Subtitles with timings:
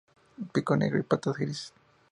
[0.53, 1.73] Pico negro y patas grises.